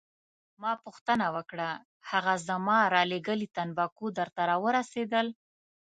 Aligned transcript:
ما 0.61 0.71
پوښتنه 0.83 1.25
وکړه: 1.35 1.69
هغه 2.09 2.33
زما 2.47 2.79
رالیږلي 2.95 3.47
تمباکو 3.57 4.05
درته 4.17 4.41
راورسیدل؟ 4.49 5.27